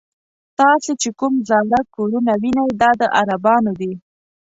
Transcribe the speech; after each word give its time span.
تاسې 0.59 0.91
چې 1.01 1.09
کوم 1.19 1.33
زاړه 1.49 1.79
کورونه 1.95 2.31
وینئ 2.41 2.69
دا 2.81 2.91
د 2.99 3.01
عربانو 3.19 3.71
دي. 3.79 3.93